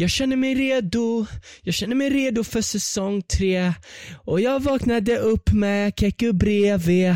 [0.00, 1.26] Jag känner mig redo,
[1.62, 3.72] jag känner mig redo för säsong tre.
[4.24, 7.14] Och jag vaknade upp med Keku bredvid.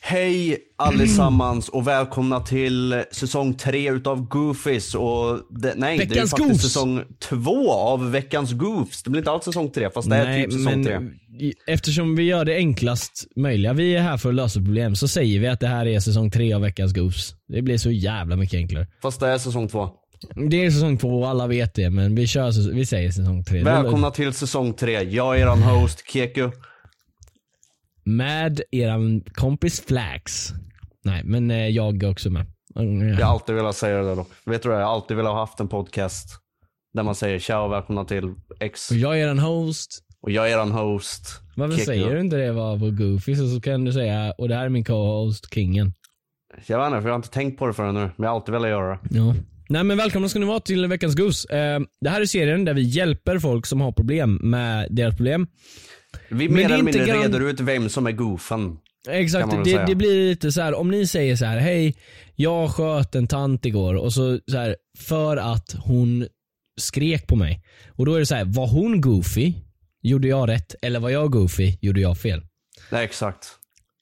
[0.00, 6.30] Hej allesammans och välkomna till säsong tre utav Goofies och det, nej det är Veckans
[6.30, 6.62] faktiskt Goofs.
[6.62, 9.02] säsong två av veckans Goofs.
[9.02, 10.98] Det blir inte alls säsong tre fast det är typ säsong tre.
[11.40, 15.08] i- eftersom vi gör det enklast möjliga, vi är här för att lösa problem, så
[15.08, 17.34] säger vi att det här är säsong tre av veckans Goofs.
[17.48, 18.86] Det blir så jävla mycket enklare.
[19.02, 19.88] Fast det är säsong två.
[20.50, 23.62] Det är säsong två och alla vet det, men vi, kör, vi säger säsong tre.
[23.62, 25.02] Välkomna till säsong tre.
[25.02, 26.50] Jag är eran host Keku.
[28.04, 30.52] Med eran kompis Flax.
[31.04, 32.46] Nej, men eh, jag är också med.
[33.18, 34.30] Jag har alltid velat säga det där dock.
[34.46, 34.74] Vet du det?
[34.74, 36.28] Jag har alltid velat ha haft en podcast
[36.94, 38.90] där man säger tja och välkomna till X.
[38.90, 40.00] Och jag är en host.
[40.20, 41.40] Och jag är eran host.
[41.56, 41.86] Varför Keku.
[41.86, 44.64] säger du inte det var på Goofy så, så kan du säga, och det här
[44.64, 45.92] är min co-host Kingen.
[46.66, 48.00] Jag vet inte, för jag har inte tänkt på det förrän nu.
[48.00, 49.18] Men jag har alltid velat göra det.
[49.18, 49.34] Ja.
[49.74, 51.56] Nej men välkomna ska ni vara till veckans Goose.
[51.56, 55.46] Eh, det här är serien där vi hjälper folk som har problem med deras problem.
[56.28, 58.76] Vi Men mer eller mindre gran- reder ut vem som är goofen.
[59.08, 61.94] Exakt, det, det blir lite så här om ni säger så här: hej,
[62.34, 66.26] jag sköt en tant igår och så, så här, för att hon
[66.80, 67.62] skrek på mig.
[67.88, 69.52] Och då är det så här: var hon goofy?
[70.02, 70.74] Gjorde jag rätt?
[70.82, 71.76] Eller var jag goofy?
[71.80, 72.42] Gjorde jag fel?
[72.90, 73.46] Nej exakt.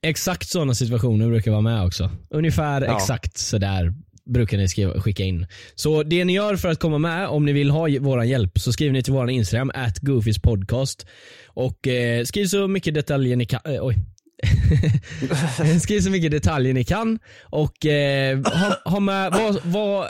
[0.07, 2.11] Exakt sådana situationer brukar vara med också.
[2.31, 2.97] Ungefär Ja.
[2.97, 5.47] exakt sådär brukar ni skriva, skicka in.
[5.75, 8.73] Så det ni gör för att komma med, om ni vill ha vår hjälp, så
[8.73, 10.01] skriver ni till vår Instagram, at
[10.43, 11.07] podcast
[11.47, 13.61] Och eh, skriv så mycket detaljer ni kan.
[13.65, 13.97] Eh, oj.
[15.83, 20.09] skriv så mycket detaljer ni kan och eh, ha, ha med vad, vad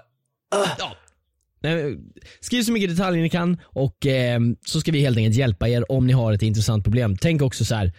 [0.50, 0.96] ja.
[1.62, 1.98] Nej,
[2.40, 5.92] Skriv så mycket detaljer ni kan och eh, så ska vi helt enkelt hjälpa er
[5.92, 7.16] om ni har ett intressant problem.
[7.16, 7.92] Tänk också så här.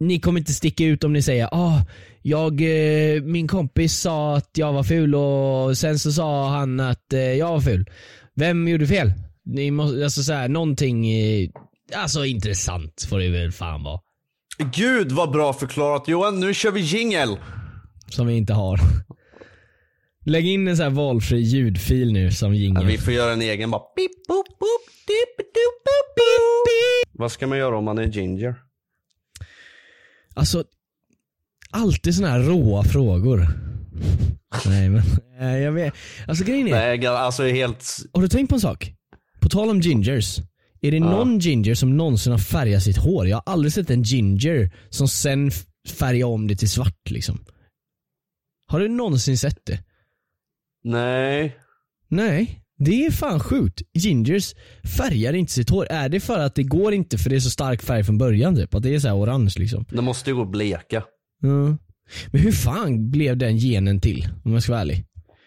[0.00, 1.80] Ni kommer inte sticka ut om ni säger ah,
[2.22, 7.12] jag, eh, min kompis sa att jag var ful och sen så sa han att
[7.12, 7.90] eh, jag var ful.
[8.34, 9.12] Vem gjorde fel?
[9.44, 11.48] Ni måste, alltså så här, någonting, eh,
[11.94, 14.00] alltså intressant får det väl fan vara.
[14.74, 17.36] Gud vad bra förklarat Johan, nu kör vi jingle.
[18.08, 18.80] Som vi inte har.
[20.26, 22.86] Lägg in en så här valfri ljudfil nu som Ja, jingel.
[22.86, 27.20] vi får göra en egen bara beep, boop, boop, deep, doop, boop, boop.
[27.20, 28.54] Vad ska man göra om man är ginger?
[30.34, 30.64] Alltså,
[31.70, 33.48] alltid såna här råa frågor.
[34.66, 35.02] Nej men,
[35.62, 35.94] jag vet.
[36.28, 38.94] Alltså grejen är, Nej alltså helt, har du tänkt på en sak?
[39.40, 40.38] På tal om gingers.
[40.80, 43.28] Är det någon ginger som någonsin har färgat sitt hår?
[43.28, 45.50] Jag har aldrig sett en ginger som sen
[45.88, 47.44] färgar om det till svart liksom.
[48.66, 49.84] Har du någonsin sett det?
[50.82, 51.56] nej.
[52.08, 53.82] Nej, det är fan sjukt.
[53.94, 54.54] Gingers
[54.96, 55.86] färgar inte sitt hår.
[55.90, 58.56] Är det för att det går inte för det är så stark färg från början
[58.56, 58.74] typ?
[58.74, 59.84] Att det är så här orange liksom?
[59.90, 61.02] Det måste ju gå bleka.
[61.42, 61.76] Ja.
[62.30, 64.28] Men hur fan blev den genen till?
[64.44, 65.04] Om jag ska vara ärlig.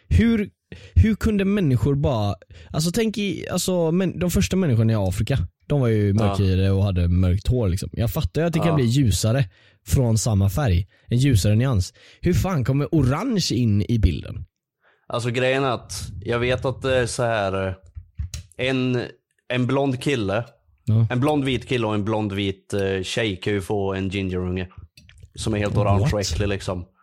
[0.07, 0.49] Hur,
[0.93, 2.35] hur kunde människor bara,
[2.71, 6.83] alltså tänk i, alltså men, de första människorna i Afrika, de var ju mörkhyade och
[6.83, 7.89] hade mörkt hår liksom.
[7.93, 8.75] Jag fattar ju att det kan Ja.
[8.75, 9.45] bli ljusare
[9.85, 11.93] från samma färg, en ljusare nyans.
[12.21, 14.45] Hur fan kommer orange in i bilden?
[15.13, 17.73] Alltså grejen är att, jag vet att det är så här eh,
[18.57, 19.01] en,
[19.47, 20.43] en blond kille,
[20.85, 21.07] Ja.
[21.09, 24.67] en blond vit kille och en blond vit eh, tjej kan ju få en gingerunge.
[25.35, 26.13] Som är helt orange What?
[26.13, 26.85] och äcklig liksom.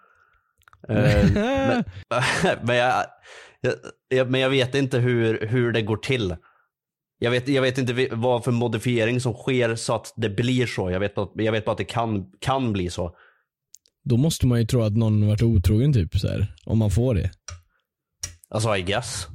[0.88, 1.84] Eh, men,
[2.62, 3.04] men, jag,
[4.09, 6.37] jag, men jag vet inte hur, hur det går till.
[7.19, 10.91] Jag vet, jag vet inte vad för modifiering som sker så att det blir så.
[10.91, 13.15] Jag vet, bara- jag vet bara att det kan, kan bli så.
[14.04, 17.15] Då måste man ju tro att någon varit otrogen typ så här, om man får
[17.15, 17.31] det.
[18.50, 19.27] Alltså I guess.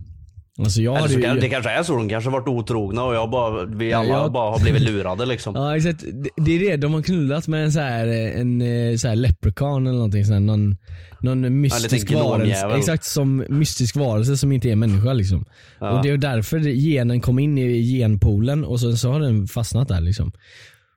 [0.60, 1.22] Alltså jag Eller så ju...
[1.22, 4.10] kan, det kanske är så, de kanske varit otrogna och jag bara, vi Ja, alla
[4.10, 5.56] jag- bara har blivit lurade liksom.
[5.58, 6.04] Ja exakt,
[6.38, 6.78] det, är det.
[6.78, 10.34] De har knullat med en så här, en eh, så här leprechaun eller någonting så
[10.34, 10.76] här, någon,
[11.20, 12.68] någon mystisk liten varelse.
[12.78, 15.46] Exakt som mystisk varelse som inte är människa liksom.
[15.80, 19.88] Och det är därför genen kom in i genpoolen och så, så har den fastnat
[19.88, 20.32] där liksom.
[20.36, 20.42] Ja,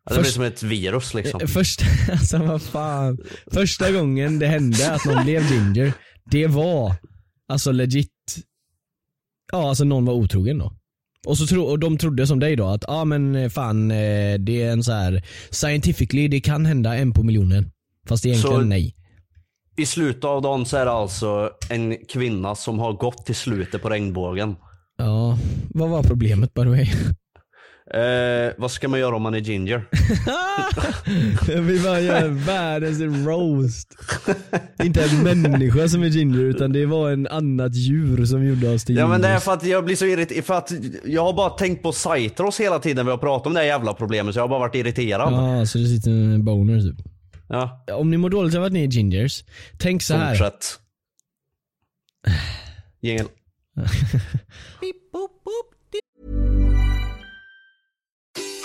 [0.08, 1.40] det blir först- som ett virus liksom.
[1.48, 3.18] Första, alltså vad fan.
[3.52, 5.92] Första gången det hände att någon blev ginger,
[6.30, 6.94] det var
[7.48, 8.10] alltså legit,
[9.52, 10.72] ja alltså någon var otrogen då.
[11.26, 13.90] Och, så tro, och de trodde som dig då att, ja ah, men eh, fan
[13.90, 17.70] eh, det är en så här scientifically det kan hända en på miljonen.
[18.08, 18.94] Fast egentligen Så- nej.
[19.76, 23.82] I slutet av dagen så är det alltså en kvinna som har gått till slutet
[23.82, 24.56] på regnbågen.
[24.96, 25.38] Ja,
[25.74, 26.86] vad var problemet by the way?
[27.94, 29.84] Eh, vad ska man göra om man är ginger?
[31.60, 33.96] Vi bara gör världens roast.
[34.84, 38.84] Inte en människa som är ginger utan det var en annat djur som gjorde oss
[38.84, 40.72] till Ja men det är för att jag blir så irriterad, för att
[41.04, 43.66] jag har bara tänkt på Cytros hela tiden när vi har pratat om det här
[43.66, 45.32] jävla problemet så jag har bara varit irriterad.
[45.32, 47.06] Ja, så det sitter en boner typ.
[47.48, 49.44] Ja, Om ni mår dåligt av att ni är gingers,
[49.78, 50.34] tänk så här.
[50.34, 50.78] fortsätt.
[53.00, 53.26] Jingel.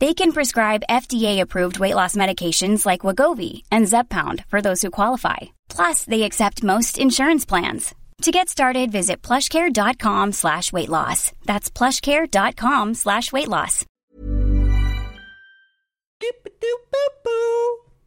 [0.00, 5.36] They can prescribe FDA-approved weight loss medications like Wagovi and Zepbound for those who qualify.
[5.68, 7.94] Plus, they accept most insurance plans.
[8.22, 11.32] To get started, visit plushcare.com slash weight loss.
[11.44, 13.84] That's plushcare.com slash weight loss.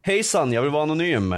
[0.02, 1.34] Hejsan, jag vill vara anonym.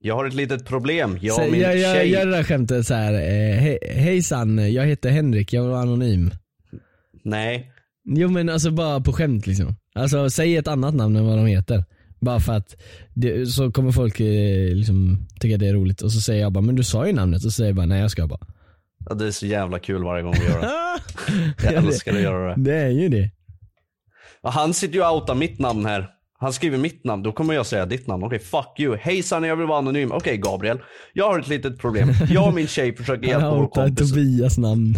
[0.00, 1.18] Jag har ett litet problem.
[1.20, 2.10] Jag och Säg, min jag, jag, tjej...
[2.10, 3.12] gör det där skämtet så här.
[3.12, 6.30] Eh, hej, hejsan, jag heter Henrik, jag vill vara anonym.
[7.22, 7.73] Nej.
[8.04, 9.76] Jo men alltså bara på skämt liksom.
[9.94, 11.84] Alltså säg ett annat namn än vad de heter.
[12.20, 12.76] Bara för att
[13.14, 16.60] det, så kommer folk eh, liksom tycka det är roligt och så säger jag bara,
[16.60, 18.46] men du sa ju namnet och så säger jag bara, nej jag ska bara.
[19.08, 20.66] Ja, det är så jävla kul varje gång vi gör det.
[20.66, 20.98] Ja,
[21.62, 22.62] Jag älskar att göra det.
[22.62, 23.30] Det är ju det.
[24.42, 26.10] Ja, Han sitter ju och outar mitt namn här.
[26.38, 28.24] Han skriver mitt namn, då kommer jag säga ditt namn.
[28.24, 28.96] Okej, fuck you.
[29.00, 30.12] Hejsan, jag vill vara anonym.
[30.12, 30.78] Okej, Gabriel.
[31.12, 32.08] Jag har ett litet problem.
[32.30, 34.10] Jag och min tjej försöker hjälpa vår kompis.
[34.10, 34.94] Tobias namn.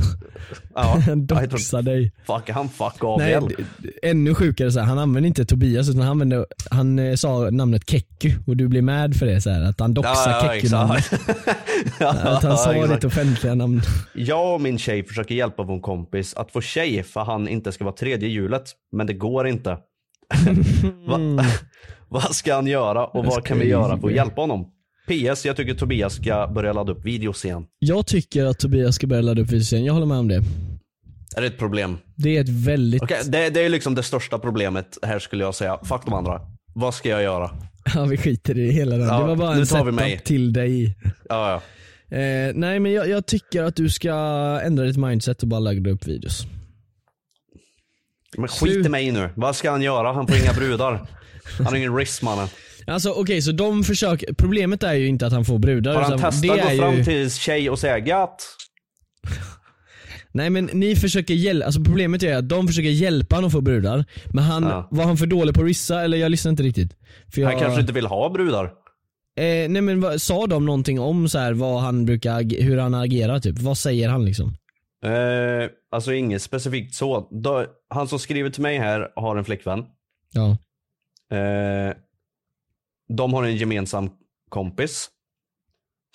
[0.74, 2.12] Ja, Han doxar dig.
[2.26, 3.64] Fuck, han fuck Nej, Gabriel.
[3.78, 7.50] d- ännu sjukare så här, han använde inte Tobias utan han, använde, han eh, sa
[7.50, 11.12] namnet Kekku och du blir mad för det så här, att han doxar Kekku-namnet.
[12.00, 12.94] Att han sa exakt.
[12.94, 13.82] ditt offentliga namn.
[14.14, 17.84] Jag och min tjej försöker hjälpa vår kompis att få tjej för han inte ska
[17.84, 18.62] vara tredje hjulet.
[18.92, 19.76] Men det går inte.
[21.06, 21.44] Va,
[22.08, 24.64] vad ska han göra och vad kan vi göra för att hjälpa honom?
[25.06, 27.64] PS, jag tycker Tobias ska börja ladda upp videos igen.
[27.78, 30.42] Jag tycker att Tobias ska börja ladda upp videos igen, jag håller med om det.
[31.36, 31.98] Är det ett problem?
[32.16, 35.54] Det är ett väldigt, Okej, det, det är liksom det största problemet här skulle jag
[35.54, 35.78] säga.
[35.82, 36.40] Fuck de andra.
[36.74, 37.50] Vad ska jag göra?
[37.94, 39.06] ja vi skiter i hela den.
[39.06, 40.96] Ja, det var bara nu en setup till dig.
[41.28, 41.62] Ja, ja.
[42.16, 44.12] Eh, nej men jag, jag tycker att du ska
[44.64, 46.46] ändra ditt mindset och bara ladda upp videos.
[48.38, 49.28] Men skit i mig nu.
[49.34, 50.12] Vad ska han göra?
[50.12, 51.06] Han får inga brudar.
[51.58, 52.48] Han har ingen risk mannen.
[52.86, 55.94] Alltså okej så de försöker, problemet är ju inte att han får brudar.
[55.94, 58.42] Har han testat att gå fram till tjej och säga gatt?
[60.32, 63.60] Nej men ni försöker hjälpa, alltså problemet är att de försöker hjälpa honom att få
[63.60, 64.04] brudar.
[64.32, 64.88] Men han, Ja.
[64.90, 66.96] var han för dålig på att rissa eller jag lyssnade inte riktigt.
[67.34, 68.64] För jag, Han kanske inte vill ha brudar.
[68.64, 72.94] eh, nej men vad, sa de någonting om så här, vad han brukar, hur han
[72.94, 73.58] agerar typ?
[73.58, 74.54] Vad säger han liksom?
[75.04, 75.10] Eh,
[75.96, 77.28] alltså inget specifikt så.
[77.30, 79.84] Då, han som skriver till mig här har en flickvän.
[80.32, 80.50] Ja.
[81.36, 81.94] Eh,
[83.08, 84.10] de har en gemensam
[84.48, 85.10] kompis.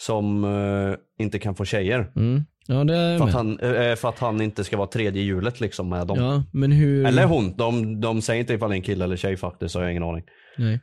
[0.02, 2.12] Som eh, inte kan få tjejer.
[2.16, 2.44] Mm.
[2.68, 5.60] Ja det är För att, han, eh, för att han inte ska vara tredje hjulet
[5.60, 6.18] liksom med dem.
[6.20, 7.06] Ja men hur?
[7.06, 7.58] Eller hon.
[7.58, 9.92] De, de säger inte ifall det är en kille eller tjej faktiskt, så jag har
[9.92, 10.24] ingen aning.
[10.58, 10.80] Nej.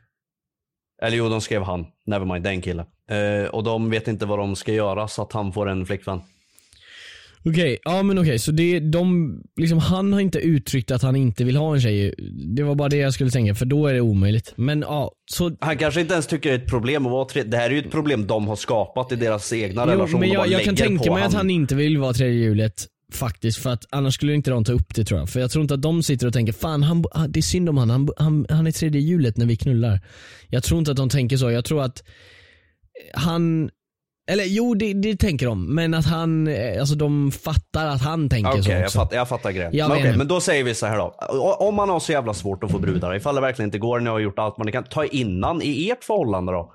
[1.01, 1.85] Eller jo, de skrev han.
[2.05, 2.85] Nevermind, det är en kille.
[3.09, 6.21] Eh, och de vet inte vad de ska göra så att han får en flickvän.
[7.45, 11.43] Okej, ja men okej så det, de, liksom han har inte uttryckt att han inte
[11.43, 12.13] vill ha en tjej.
[12.55, 14.53] Det var bara det jag skulle tänka för då är det omöjligt.
[14.55, 17.51] Men ja, så Han kanske inte ens tycker det är ett problem att vara tredje.
[17.51, 20.19] Det här är ju ett problem de har skapat i deras egna Jo, relation.
[20.19, 21.37] men jag, jag kan tänka mig att han.
[21.37, 24.95] han inte vill vara tredje hjulet faktiskt för att annars skulle inte de ta upp
[24.95, 25.29] det tror jag.
[25.29, 27.69] För jag tror inte att de sitter och tänker fan han, ah, det är synd
[27.69, 29.99] om han, han, han, han är tredje hjulet när vi knullar.
[30.47, 32.03] Jag tror inte att de tänker så, jag tror att
[33.13, 33.69] han
[34.29, 38.29] eller jo det, det tänker de, men att han, eh, alltså de fattar att han
[38.29, 38.99] tänker Okej, så jag, också.
[38.99, 39.71] fattar, jag fattar grejen.
[39.75, 40.17] Jag Men, inte.
[40.17, 41.15] men då säger vi så här då.
[41.59, 44.09] Om man har så jävla svårt att få brudar, ifall det verkligen inte går, ni
[44.09, 46.73] har gjort allt man kan, ta innan i ert förhållande då.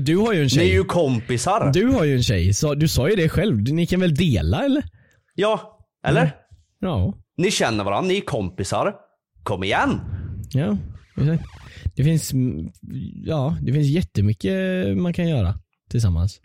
[0.00, 0.70] Du har ju en Ni tjej.
[0.70, 1.70] är ju kompisar.
[1.72, 3.56] Du har ju en tjej, så du sa ju det själv.
[3.62, 4.82] Ni kan väl dela eller?
[5.34, 6.36] Ja, eller?
[6.80, 7.14] Ja.
[7.36, 8.94] Ni känner varandra, ni är kompisar.
[9.42, 10.00] Kom igen.
[10.52, 10.76] Ja.
[11.96, 12.70] Det finns, mm,
[13.24, 14.52] ja, det finns jättemycket
[14.96, 15.54] man kan göra
[15.90, 16.40] tillsammans.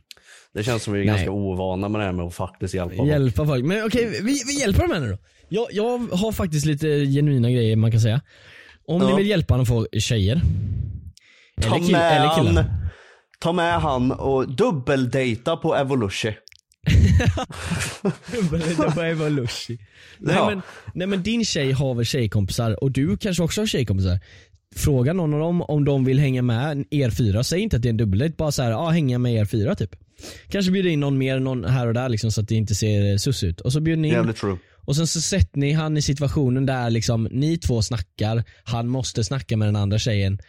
[0.53, 1.15] Det känns som vi är Nej.
[1.15, 3.03] ganska ovana med det här med att faktiskt hjälpa.
[3.05, 3.65] Hjälpa folk.
[3.65, 5.17] Men okej, vi, vi hjälper dem här nu då.
[5.49, 8.21] Jag, jag har faktiskt lite genuina grejer man kan säga.
[8.87, 9.09] Om Ja.
[9.09, 10.41] ni vill hjälpa honom få tjejer.
[11.61, 12.65] Ta Eller, kill, med eller han, killar.
[13.39, 16.33] ta med han och dubbeldejta på Evolution.
[18.95, 19.79] det var lushi.
[20.17, 20.49] Nej, Ja.
[20.49, 20.61] men,
[20.93, 24.19] nej men din tjej har väl tjejkompisar och du kanske också har tjejkompisar.
[24.75, 27.43] Fråga någon av dem om de vill hänga med er fyra.
[27.43, 29.75] Säg inte att det är en dubbeldejt, bara så här, ja hänga med er fyra
[29.75, 29.95] typ.
[30.47, 33.17] Kanske bjuda in någon mer, någon här och där liksom så att det inte ser
[33.17, 33.61] sus ut.
[33.61, 34.57] Och så bjuder ni in Jävligt true.
[34.85, 39.23] och sen så sätter ni han i situationen där liksom ni två snackar, han måste
[39.23, 40.39] snacka med den andra tjejen.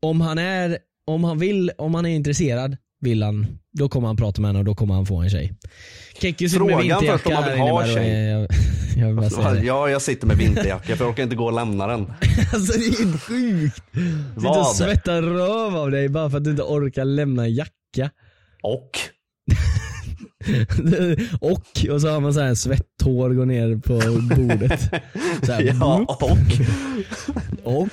[0.00, 4.16] Om han är, om han vill, om han är intresserad, vill han, då kommer han
[4.16, 5.52] prata med henne och då kommer han få en tjej.
[6.20, 8.48] Kekki sitter med Fråga vinterjacka först om han vill här inne ha tjej.
[8.96, 9.64] Jag, jag det.
[9.64, 12.00] Ja, jag sitter med vinterjacka för jag orkar inte gå och lämna den.
[12.52, 13.82] Alltså det är helt sjukt.
[14.34, 18.10] Sitter och svettar röv av dig bara för att du inte orkar lämna en jacka.
[18.62, 18.90] Och?
[21.40, 23.94] och, och så har man så här en svettår går ner på
[24.36, 24.80] bordet.
[25.46, 26.18] Så här, Ja,
[27.64, 27.82] och?
[27.82, 27.88] och.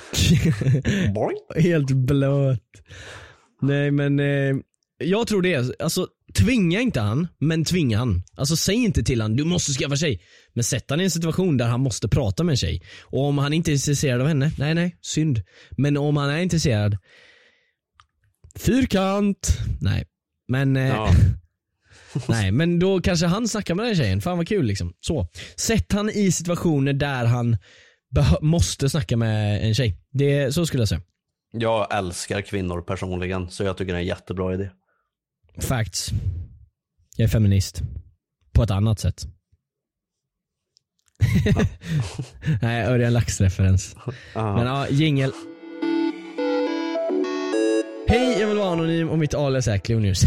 [1.62, 2.62] Helt blöt.
[3.62, 4.56] Nej men, eh,
[4.98, 5.82] jag tror det.
[5.82, 8.22] Alltså tvinga inte han, men tvinga han.
[8.36, 10.22] Alltså säg inte till han, du måste skaffa tjej.
[10.54, 12.82] Men sätt han i en situation där han måste prata med en tjej.
[13.02, 15.42] Och om han inte är intresserad av henne, nej nej, synd.
[15.70, 16.96] Men om han är intresserad,
[18.58, 19.58] fyrkant.
[19.80, 20.06] Nej.
[20.50, 21.10] Men, eh, Ja.
[22.28, 24.20] nej men då kanske han snackar med den tjejen.
[24.20, 24.92] Fan vad kul liksom.
[25.00, 25.28] Så.
[25.56, 27.56] Sätt han i situationer där han
[28.40, 29.96] måste snacka med en tjej.
[30.12, 31.00] Det, så skulle jag säga.
[31.52, 34.70] Jag älskar kvinnor personligen så jag tycker det är en jättebra idé.
[35.58, 36.10] Facts.
[37.16, 37.82] Jag är feminist.
[38.52, 39.26] På ett annat sätt.
[42.62, 43.96] Nej, Örjan Lax-referens.
[44.34, 45.32] Men ja, jingel.
[48.10, 50.22] Hej, jag vill vara anonym och mitt alias är Cleo News.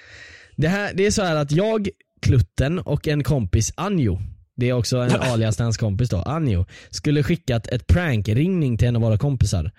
[0.56, 1.88] Det, här, det är så här att jag,
[2.22, 4.18] Klutten och en kompis, Anjo,
[4.56, 8.88] det är också en alias till hans kompis då, Anjo, skulle skickat ett prankringning till
[8.88, 9.70] en av våra kompisar.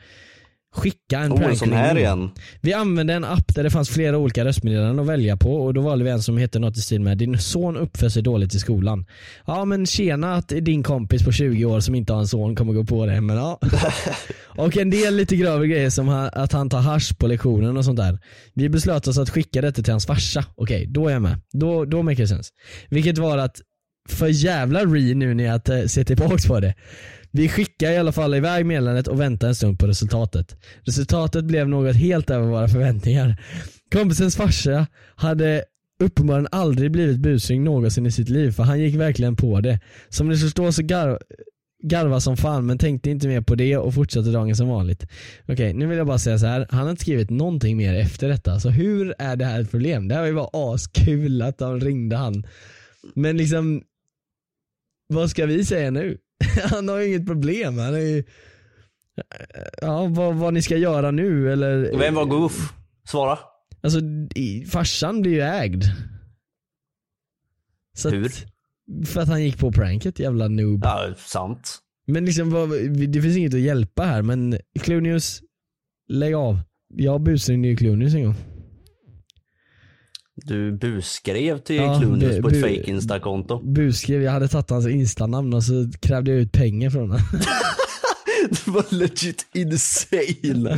[0.76, 2.30] Skicka en Oh, här igen.
[2.62, 5.82] Vi använde en app där det fanns flera olika röstmeddelanden att välja på och då
[5.82, 8.60] valde vi en som hette något i stil med Din son uppför sig dåligt i
[8.60, 9.06] skolan.
[9.46, 12.74] Ja men tjena att din kompis på 20 år som inte har en son kommer
[12.74, 13.60] gå på det men ja.
[14.58, 17.98] Och en del lite grövre grejer som att han tar hasch på lektionen och sånt
[17.98, 18.20] där.
[18.54, 20.46] Vi beslöt oss att skicka detta till hans farsa.
[20.56, 21.42] Okej, då är jag med.
[21.54, 22.52] Då, då make it sense.
[22.90, 23.62] Vilket var att
[24.10, 26.74] för jävla re nu när jag ser tillbaks på det.
[27.32, 30.56] Vi skickar i alla fall iväg meddelandet och väntar en stund på resultatet.
[30.82, 33.42] Resultatet blev något helt över våra förväntningar.
[33.92, 35.64] Kompisens farsa hade
[36.04, 39.80] uppenbarligen aldrig blivit busring någonsin i sitt liv för han gick verkligen på det.
[40.10, 41.18] Som ni förstår så garv
[41.84, 45.08] garva som fan men tänkte inte mer på det och fortsatte dagen som vanligt.
[45.48, 46.68] Okej, nu vill jag bara säga så här.
[46.70, 48.60] han har inte skrivit någonting mer efter detta.
[48.60, 50.08] Så hur är det här ett problem?
[50.08, 52.46] Det här var ju bara askul att de ringde han.
[53.16, 53.84] Men liksom,
[55.08, 56.18] vad ska vi säga nu?
[56.64, 57.78] han har ju inget problem.
[57.78, 58.24] Han är ju,
[59.82, 61.98] ja, vad, vad ni ska göra nu eller?
[61.98, 62.74] Vem var goof?
[63.08, 63.40] Svara.
[63.82, 64.00] Alltså
[64.36, 65.84] i- farsan blir ju ägd.
[67.98, 68.26] Så Hur?
[68.26, 68.46] Att,
[69.10, 70.82] för att han gick på pranket, jävla noob.
[70.84, 71.80] Ja, sant.
[72.08, 72.70] Men liksom, vad,
[73.10, 75.42] det finns inget att hjälpa här men Clunius,
[76.08, 76.60] lägg av.
[76.96, 78.36] Jag busringde ju Clunius en gång.
[80.46, 83.60] Du busskrev till Ja, Clunius bu- på ett bu- fake instakonto.
[83.64, 87.20] Busskrev, jag hade tagit hans instanamn och så krävde jag ut pengar från honom.
[88.50, 90.78] Det var legit insane.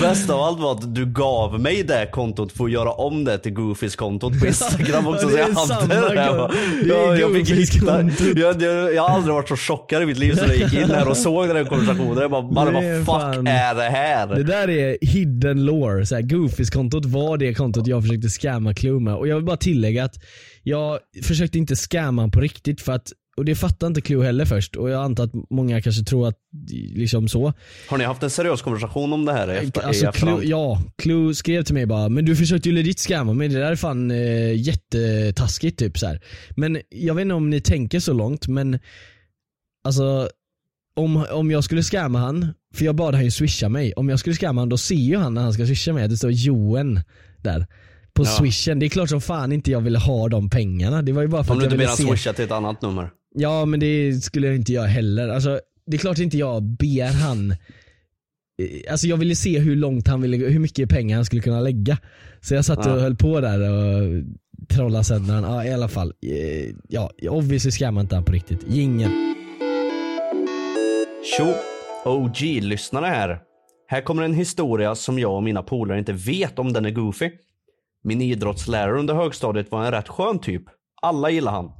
[0.00, 3.38] Bästa av allt var att du gav mig det kontot för att göra om det
[3.38, 5.28] till Goofys kontot på Instagram också.
[5.28, 6.14] Så jag hade det.
[6.14, 6.36] Jag, konto.
[6.36, 8.02] bara, Det är ja, jag, fick Goofys hitta,
[8.40, 10.90] jag, jag, jag har aldrig varit så chockad i mitt liv som jag gick in
[10.90, 12.18] här och såg den här konversationen.
[12.18, 14.26] Jag bara, är vad fuck fan- är det här?
[14.26, 16.06] Det där är hidden lore.
[16.06, 19.14] Så här, Goofys-kontot var det kontot jag försökte scamma Clue med.
[19.14, 20.14] Och jag vill bara tillägga att
[20.62, 24.76] jag försökte inte scamma på riktigt för att och det fattar inte Clue heller först
[24.76, 26.38] och jag antar att många kanske tror att
[26.94, 27.52] liksom så.
[27.88, 31.34] Har ni haft en seriös konversation om det här efter, i Alltså, Clue, ja, Clue
[31.34, 34.10] skrev till mig bara, men du försökte ju legit scamma mig, det där är fan
[34.10, 36.20] eh, jättetaskigt typ så här.
[36.56, 38.78] Men jag vet inte om ni tänker så långt men
[39.84, 40.28] alltså
[40.96, 44.18] om, om jag skulle scamma han, för jag bad han ju swisha mig, om jag
[44.18, 46.30] skulle scamma han då ser ju han när han ska swisha mig att det står
[46.30, 47.00] Joen
[47.42, 47.66] där.
[48.14, 48.26] På Ja.
[48.26, 51.02] swishen, det är klart som fan inte jag ville ha de pengarna.
[51.02, 52.02] Det var ju bara för Om att du jag inte ber ville han se.
[52.22, 53.10] swisha till ett annat nummer.
[53.38, 55.28] Ja men det skulle jag inte göra heller.
[55.28, 57.56] Alltså, det är klart inte jag ber han eh,
[58.92, 61.98] Alltså jag ville se hur långt han ville, hur mycket pengar han skulle kunna lägga.
[62.40, 62.98] Så jag satt och Ja.
[63.00, 64.22] höll på där och
[64.68, 65.42] trollade sönder han.
[65.44, 66.12] Ja i alla fall.
[66.26, 68.60] Eh, Ja, obviously scammar inte han på riktigt.
[68.70, 69.10] Ingen.
[71.36, 71.54] Tjo!
[72.04, 73.38] OG-lyssnare här.
[73.88, 77.30] Här kommer en historia som jag och mina polare inte vet om den är goofy.
[78.04, 80.62] Min idrottslärare under högstadiet var en rätt skön typ.
[81.02, 81.70] Alla gillade han.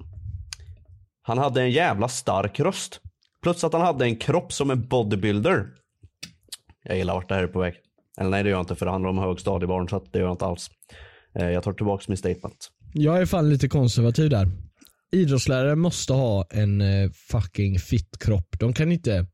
[1.26, 3.00] Han hade en jävla stark röst.
[3.42, 5.66] Plus att han hade en kropp som en bodybuilder.
[6.84, 7.74] Jag gillar vart det här är på väg.
[8.20, 10.26] Eller nej det gör jag inte för det handlar om högstadiebarn så att det gör
[10.26, 10.70] jag inte alls.
[11.38, 12.70] Eh, Jag tar tillbaka min statement.
[12.94, 14.50] Jag är fan lite konservativ där.
[15.12, 18.56] Idrottslärare måste ha en eh, fucking fit kropp.
[18.58, 19.26] De kan inte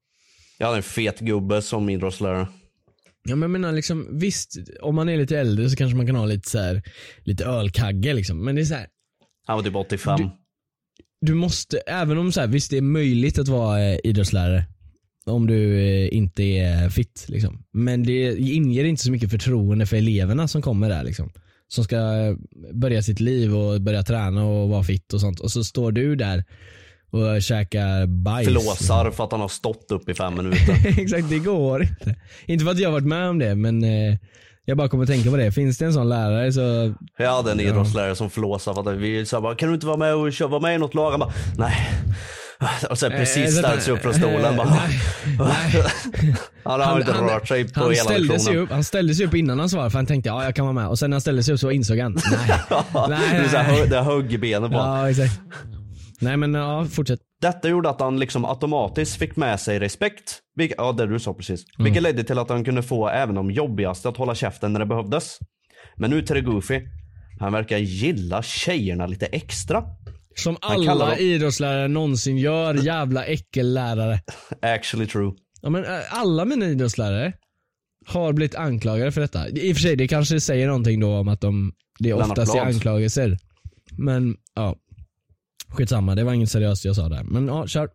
[0.58, 2.46] Jag hade en fet gubbe som idrottslärare.
[3.24, 6.16] Ja men jag menar liksom, visst om man är lite äldre så kanske man kan
[6.16, 6.82] ha lite så här,
[7.24, 8.44] lite ölkagge liksom.
[8.44, 8.86] Men det är så här,
[9.46, 10.16] Han var typ 85.
[10.20, 10.30] Du-
[11.22, 14.64] du måste, även om så här, visst det är möjligt att vara eh, idrottslärare.
[15.26, 17.64] Om du eh, inte är fit liksom.
[17.72, 21.32] Men det inger inte så mycket förtroende för eleverna som kommer där liksom.
[21.68, 22.34] Som ska eh,
[22.72, 25.40] börja sitt liv och börja träna och vara fit och sånt.
[25.40, 26.44] Och så står du där
[27.10, 28.48] och käkar bajs.
[28.48, 30.86] Flåsar för att han har stått upp i fem minuter.
[30.98, 32.16] Exakt, det går inte.
[32.46, 33.84] Inte för att jag har varit med om det men
[34.64, 35.52] jag bara kommer att tänka på det.
[35.52, 39.26] Finns det en sån lärare så Jag hade en idrottslärare som flåsade för att vi
[39.26, 41.10] sa bara, kan du inte vara med och köra, vara med i något lag?
[41.10, 41.90] Han bara, nej.
[42.90, 45.00] Och sen precis ställde sig upp från stolen bara, nej,
[46.64, 49.34] Han har inte rört sig på han hela ställde sig upp, Han ställde sig upp
[49.34, 50.88] innan han svarade för han tänkte ja jag kan vara med.
[50.88, 52.60] Och sen när han ställde sig upp så insåg han, nej.
[53.08, 53.88] nej, det, är så här, nej.
[53.88, 54.76] det högg i benen på.
[54.76, 55.40] Ja exakt.
[56.20, 57.20] Nej men ja, fortsätt.
[57.42, 60.38] Detta gjorde att han liksom automatiskt fick med sig respekt.
[60.56, 61.64] Vilket, ja det du sa precis.
[61.78, 61.84] Mm.
[61.84, 64.86] Vilket ledde till att han kunde få även de jobbigaste att hålla käften när det
[64.86, 65.38] behövdes.
[65.96, 66.80] Men nu till det Goofy.
[67.40, 69.84] Han verkar gilla tjejerna lite extra.
[70.34, 74.20] Som alla dem- idrottslärare någonsin gör, jävla äckellärare.
[74.62, 75.32] Actually true.
[75.62, 77.32] Ja men äh, alla mina idrottslärare
[78.06, 79.48] har blivit anklagade för detta.
[79.48, 82.60] I och för sig det kanske säger någonting då om att de, det oftast är
[82.60, 83.38] anklagelser.
[83.98, 84.76] Men ja,
[85.72, 87.22] skitsamma det var inget seriöst jag sa där.
[87.24, 87.88] Men ja, kör.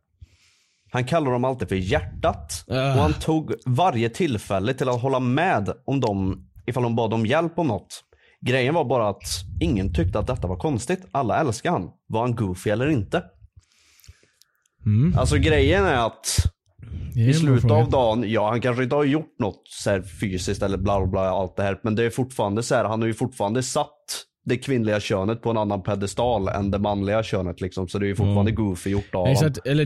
[0.91, 2.65] Han kallar dem alltid för hjärtat.
[2.67, 2.93] Ah.
[2.93, 7.25] Och han tog varje tillfälle till att hålla med om dem ifall de bad om
[7.25, 8.03] hjälp om något.
[8.41, 11.07] Grejen var bara att ingen tyckte att detta var konstigt.
[11.11, 11.89] Alla älskade han.
[12.07, 13.23] Var han goofy eller inte?
[14.85, 15.17] Mm.
[15.17, 16.37] Alltså grejen är att
[17.15, 21.05] i slutet av dagen, ja han kanske inte har gjort något så fysiskt eller bla
[21.05, 21.79] bla allt det här.
[21.83, 23.96] Men det är fortfarande så här, han har ju fortfarande satt
[24.47, 27.87] det kvinnliga könet på en annan pedestal än det manliga könet liksom.
[27.87, 29.27] Så det är ju fortfarande goofy gjort av.
[29.27, 29.85] Exakt, eller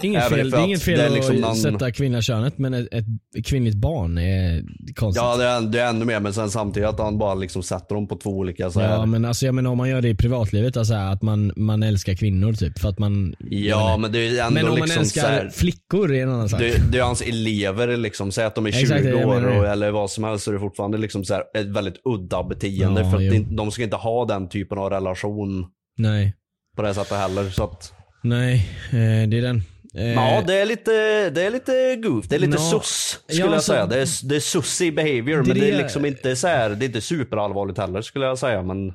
[0.00, 2.58] Det är inget fel, det är att inget fel att liksom någon- sätta kvinnliga könet
[2.58, 2.92] men ett,
[3.36, 4.62] ett kvinnligt barn är
[4.94, 5.22] konstigt.
[5.22, 7.94] Ja det är, det är ännu mer men sen samtidigt att han bara liksom sätter
[7.94, 8.90] dem på två olika så här.
[8.90, 11.82] Ja men alltså jag menar om man gör det i privatlivet, alltså att man, man
[11.82, 15.00] älskar kvinnor typ för att man Ja men det är ändå Men om man liksom
[15.02, 16.60] älskar så här, flickor är en annan sak.
[16.60, 19.90] det, det är hans elever liksom, säg att de är 20 Exakt, år och, eller
[19.90, 23.10] vad som helst så är det fortfarande liksom så här, ett väldigt udda beteende Ja,
[23.10, 25.66] för att det, de ska inte ha den typen av relation
[25.98, 26.34] Nej,
[26.76, 27.50] på det sättet heller.
[27.50, 28.54] Så att, nej,
[28.90, 29.62] eh, det är den.
[29.98, 30.90] Eh, ja det är lite,
[31.30, 33.86] det är lite goof, det är lite Nå, sus ja, skulle jag alltså- säga.
[33.86, 36.70] Det är, det är sussig behavior Det men det är är- liksom inte så här,
[36.70, 38.92] det är inte superallvarligt heller skulle jag säga men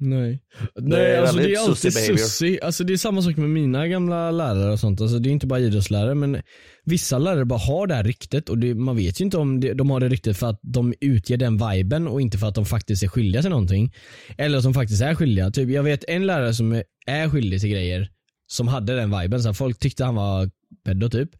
[0.00, 0.40] Nej.
[0.74, 2.58] är Nej alltså det är alltid sussi.
[2.62, 5.00] Alltså det är samma sak med mina gamla lärare och sånt.
[5.00, 6.42] Alltså det är inte bara idrottslärare men
[6.84, 9.74] vissa lärare bara har det här ryktet och det, man vet ju inte om det,
[9.74, 12.64] de har det ryktet för att de utger den viben och inte för att de
[12.66, 13.92] faktiskt är skyldiga till någonting.
[14.38, 15.50] Eller de faktiskt är skyldiga.
[15.50, 18.08] Typ, jag vet en lärare som är- är skyldig till grejer
[18.50, 19.42] som hade den viben.
[19.42, 20.50] Så folk tyckte han var
[20.84, 21.30] pedo typ.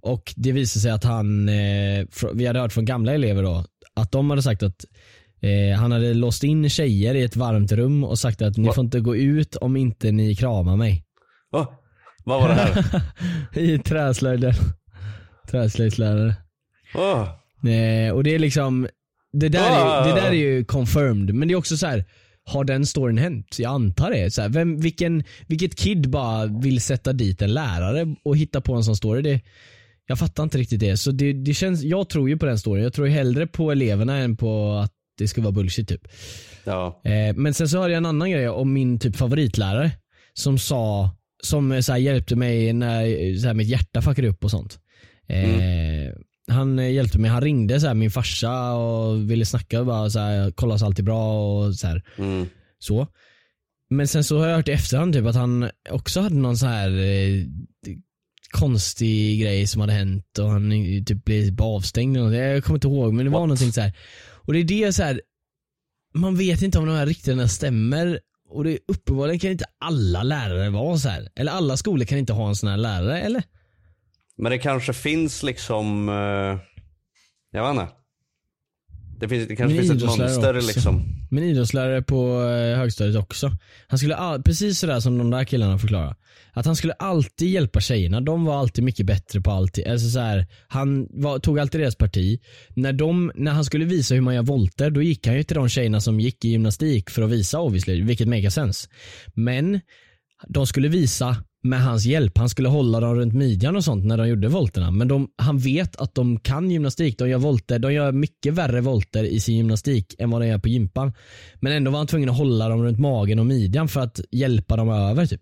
[0.00, 4.12] Och det visade sig att han, eh, vi hade hört från gamla elever då, att
[4.12, 4.84] de hade sagt att
[5.40, 8.72] eh, han hade låst in tjejer i ett varmt rum och sagt att ni Va?
[8.72, 11.04] får inte gå ut om inte ni kramar mig.
[11.52, 11.66] oh,
[12.24, 13.02] vad var det här?
[13.60, 14.54] I träslöjden.
[15.50, 16.34] Träslöjdslärare.
[16.94, 17.20] Oh.
[17.70, 18.88] Eh, och det är liksom,
[19.32, 20.06] det där, är, Ah.
[20.06, 21.34] det där är ju confirmed.
[21.34, 22.04] Men det är också så här.
[22.44, 23.58] Har den storyn hänt?
[23.58, 24.30] Jag antar det.
[24.30, 28.74] Så här, vem, vilken, vilket kid bara vill sätta dit en lärare och hitta på
[28.74, 29.22] en sån story?
[29.22, 29.40] Det,
[30.06, 30.96] jag fattar inte riktigt det.
[30.96, 32.84] Så det, det känns, jag tror ju på den storyn.
[32.84, 36.08] Jag tror ju hellre på eleverna än på att det ska vara bullshit typ.
[36.64, 37.00] Ja.
[37.04, 39.90] Eh, men sen så hörde jag en annan grej om min typ favoritlärare
[40.34, 41.10] som sa,
[41.42, 44.78] som så här, hjälpte mig när så här, mitt hjärta fuckade upp och sånt.
[45.26, 46.12] Eh,
[46.52, 50.10] Han eh, hjälpte mig, han ringde så här, min farsa och ville snacka och bara
[50.10, 52.02] så här, kolla så allt är bra och så här.
[52.18, 52.46] Mm.
[52.78, 53.06] Så.
[53.90, 56.66] Men sen så har jag hört i efterhand typ att han också hade någon så
[56.66, 57.44] här eh,
[58.50, 62.36] konstig grej som hade hänt och han eh, typ blev avstängd eller något.
[62.36, 63.48] Jag kommer inte ihåg men det var What?
[63.48, 63.92] någonting så här.
[64.34, 65.20] Och det är det så här.
[66.14, 70.70] man vet inte om de här ryktena stämmer och det uppenbarligen kan inte alla lärare
[70.70, 71.28] vara så här.
[71.34, 73.42] Eller alla skolor kan inte ha en sån här lärare eller?
[74.42, 76.14] Men det kanske finns liksom, eh,
[77.52, 77.88] jag vet inte.
[79.20, 80.66] Det, finns, det kanske finns ett mönster också.
[80.66, 81.04] liksom.
[81.30, 83.50] Men idrottslärare på eh, högstadiet också.
[83.88, 86.16] Han skulle all, precis sådär som de där killarna förklarar.
[86.52, 88.20] Att han skulle alltid hjälpa tjejerna.
[88.20, 89.78] De var alltid mycket bättre på allt.
[89.86, 92.40] Alltså så här, han var, tog alltid deras parti.
[92.68, 95.56] När, de, när han skulle visa hur man gör volter, då gick han ju till
[95.56, 98.88] de tjejerna som gick i gymnastik för att visa obviously, vilket make sense.
[99.34, 99.80] Men
[100.48, 102.38] de skulle visa med hans hjälp.
[102.38, 104.90] Han skulle hålla dem runt midjan och sånt när de gjorde volterna.
[104.90, 107.18] Men de, han vet att de kan gymnastik.
[107.18, 107.78] De gör volter.
[107.78, 111.12] De gör mycket värre volter i sin gymnastik än vad de gör på gympan.
[111.60, 114.76] Men ändå var han tvungen att hålla dem runt magen och midjan för att hjälpa
[114.76, 115.26] dem över.
[115.26, 115.40] Typ.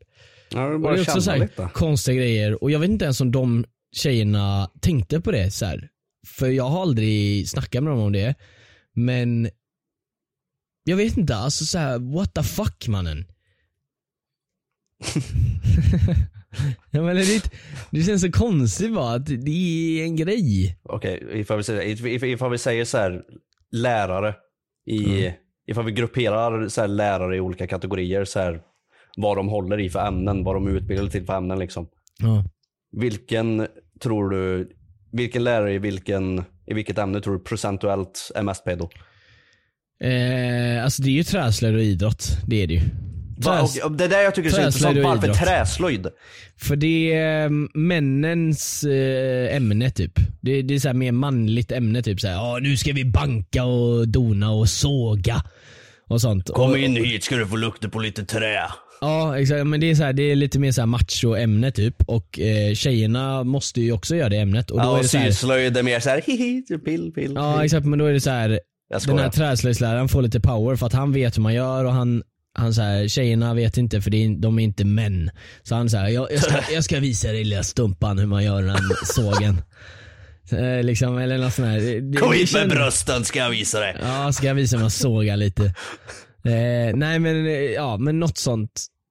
[0.53, 1.69] Ja, det är Och bara det är också så här, lite.
[1.75, 2.63] konstiga grejer.
[2.63, 3.65] Och jag vet inte ens om de
[3.97, 5.51] tjejerna tänkte på det.
[5.51, 5.89] Så här.
[6.27, 8.35] För jag har aldrig snackat med dem om det.
[8.95, 9.49] Men
[10.85, 13.25] jag vet inte, alltså så här, what the fuck mannen.
[16.91, 17.51] ja, men det,
[17.91, 19.51] det känns så konstigt bara att det
[20.01, 20.79] är en grej.
[20.83, 23.23] Okej, ifall vi säger, if- if- ifall vi säger så här,
[23.73, 24.35] lärare
[24.87, 25.33] i, Mm.
[25.67, 28.61] ifall vi grupperar så här, lärare i olika kategorier, så här,
[29.17, 31.89] vad de håller i för ämnen, vad de är utbildade till för ämnen liksom.
[32.19, 32.45] Ja.
[32.97, 33.67] Vilken
[34.01, 34.71] tror du,
[35.13, 38.89] vilken lärare i, vilken, i vilket ämne tror du procentuellt är mest pedo?
[40.05, 42.81] Eh, alltså det är ju träslöjd och idrott, det är det ju.
[43.45, 44.99] Va, Träs- och, det är det jag tycker är så intressant.
[44.99, 46.07] och Varför träslöjd?
[46.61, 50.13] För det är eh, männens eh, ämne typ.
[50.41, 53.65] Det, det är så här mer manligt ämne typ såhär, ja nu ska vi banka
[53.65, 55.43] och dona och såga.
[56.09, 56.51] Och sånt.
[56.55, 58.61] Kom och, in hit ska du få lukta på lite trä.
[59.01, 61.71] Ja exakt, men det är, så här, det är lite mer så här macho ämne
[61.73, 61.95] typ.
[62.07, 64.71] Och eh, tjejerna måste ju också göra det ämnet.
[64.71, 67.33] Och då Ja, är och det så här, syslöjd är mer såhär hihi, pill, pill.
[67.35, 67.65] Ja pill.
[67.65, 68.61] exakt, men då är det så här.
[69.07, 72.23] Den här träslöjdsläraren får lite power för att han vet hur man gör och han
[72.61, 75.31] han så här, tjejerna vet inte för är, de är inte män.
[75.63, 78.63] Så han säger jag, jag, ska, jag ska visa dig lilla stumpan hur man gör
[78.63, 79.63] den sågen.
[80.53, 82.19] Eh, liksom, eller något sånt här.
[82.21, 83.97] Kom hit med brösten ska jag visa dig.
[84.03, 85.75] Ja, ska jag visa hur man sågar lite.
[86.45, 88.71] Eh, nej men, eh, ja, men något sånt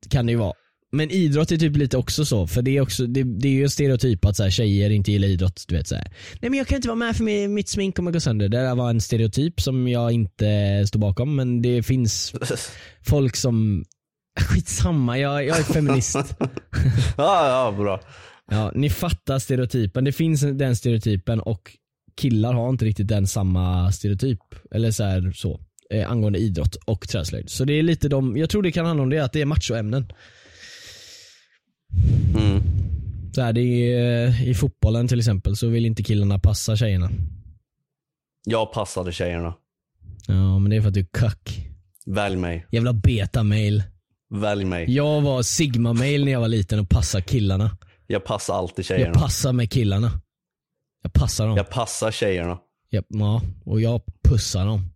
[0.09, 0.53] kan det ju vara.
[0.91, 3.63] Men idrott är typ lite också så, för det är, också, det, det är ju
[3.63, 5.65] en stereotyp att så här, tjejer inte gillar idrott.
[5.67, 6.11] Du vet, så här.
[6.41, 8.49] Nej men jag kan inte vara med för mi- mitt smink kommer gå sönder.
[8.49, 12.33] Det där var en stereotyp som jag inte står bakom men det finns
[13.01, 13.85] folk som,
[14.39, 16.15] skitsamma jag, jag är feminist.
[17.17, 18.01] ja, ja, bra.
[18.51, 21.71] ja, ni fattar stereotypen, det finns den stereotypen och
[22.17, 24.39] killar har inte riktigt den samma stereotyp.
[24.71, 25.59] Eller så här, så.
[25.93, 27.49] Eh, angående idrott och träslöjd.
[27.49, 29.45] Så det är lite de, jag tror det kan handla om det, att det är
[29.45, 30.05] machoämnen.
[32.37, 32.63] Mm.
[33.35, 37.09] Så här, det är, eh, I fotbollen till exempel så vill inte killarna passa tjejerna.
[38.45, 39.53] Jag passade tjejerna.
[40.27, 41.67] Ja men det är för att du är kack.
[42.05, 42.65] Välj mig.
[42.71, 43.83] Jävla beta-mail.
[44.29, 44.91] Välj mig.
[44.95, 47.77] Jag var sigma-mail när jag var liten och passade killarna.
[48.07, 49.13] Jag passar alltid Jag tjejerna.
[49.13, 50.11] passar med killarna.
[51.03, 51.57] Jag passar dem.
[51.57, 52.57] Jag passar tjejerna.
[52.89, 54.89] Ja, ja, och jag pussar dem.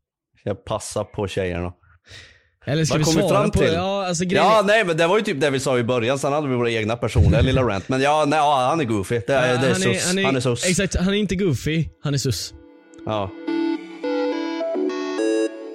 [0.44, 1.74] Jag passar på tjejerna.
[2.66, 3.68] Eller ska Vad vi svara fram på till?
[3.68, 3.74] det?
[3.74, 5.84] Ja, alltså grejen Ja, är- nej men det var ju typ det vi sa i
[5.84, 7.90] början, sen hade vi våra egna personliga lilla rant.
[7.90, 9.22] Men ja, nej, ja, han är goofy.
[9.28, 10.08] Det är, det är han, sus.
[10.08, 10.66] han, är, han är sus.
[10.70, 12.54] Exakt, han är inte goofy, han är sus.
[13.06, 13.32] Ja.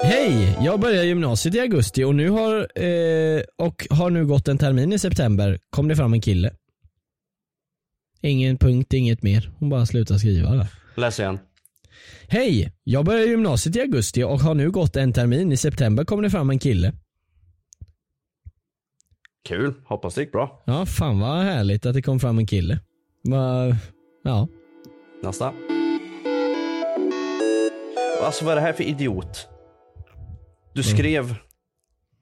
[0.03, 0.59] Hej!
[0.65, 4.93] Jag börjar gymnasiet i augusti och nu har, eh, och har nu gått en termin
[4.93, 5.59] i september.
[5.71, 6.51] Kom det fram en kille.
[8.23, 9.51] Ingen punkt, inget mer.
[9.59, 10.67] Hon bara slutar skriva där.
[10.97, 11.39] Läs igen.
[12.31, 12.73] Hej!
[12.85, 15.53] Jag börjar gymnasiet i augusti och har nu gått en termin.
[15.53, 16.93] I september kom det fram en kille.
[19.45, 20.63] Kul, hoppas det gick bra.
[20.67, 22.81] Ja, fan vad härligt att det kom fram en kille.
[23.25, 23.77] Va,
[24.25, 24.49] ja.
[25.23, 25.53] Nästa.
[28.23, 29.49] Alltså vad är det här för idiot?
[30.75, 31.35] Du skrev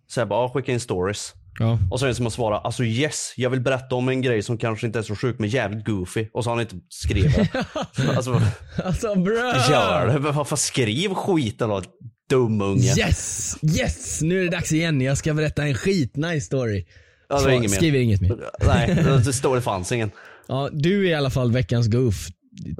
[0.06, 1.34] såhär bara, ah, skicka in stories.
[1.58, 1.78] Ja.
[1.90, 4.42] Och så är det som att svara, alltså yes, jag vill berätta om en grej
[4.42, 6.26] som kanske inte är så sjuk men jävligt goofy.
[6.32, 7.64] Och så har han inte skrivit det.
[8.16, 8.42] alltså
[8.84, 9.52] Alltså brö!
[9.70, 11.82] gör det, fan skriv skiten då.
[12.30, 12.94] Dum unge.
[12.98, 13.56] Yes!
[13.62, 14.22] Yes!
[14.22, 15.00] Nu är det dags igen.
[15.00, 16.86] Jag ska berätta en skitnice story.
[17.28, 17.70] Ja, var inget.
[17.70, 18.36] Skriver inget mer.
[18.66, 20.10] Nej, det står det fanns ingen.
[20.48, 22.28] Ja, du är i alla fall veckans goof.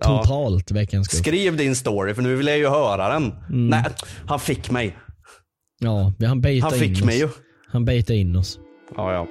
[0.02, 1.18] Totalt veckans goof.
[1.20, 3.22] Skriv din story för nu vill jag ju höra den.
[3.32, 3.66] Mm.
[3.68, 3.84] Nej,
[4.26, 4.96] han fick mig.
[5.80, 7.24] Ja, han baitar Han fick in mig ju.
[7.24, 7.32] oss.
[7.68, 8.58] Han baitar in oss.
[8.94, 9.26] Ja, ja.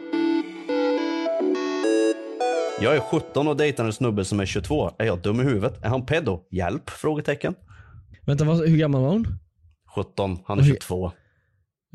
[2.82, 4.92] Jag är 17 och dejtar en snubbe som är 22.
[4.98, 5.84] Är jag dum i huvudet?
[5.84, 6.40] Är han pedo?
[6.52, 6.90] Hjälp?
[6.90, 7.56] Frågetecken.
[8.22, 9.28] Vänta, vad, hur gammal var hon?
[9.96, 10.68] 17, han är Oj.
[10.68, 11.12] 22.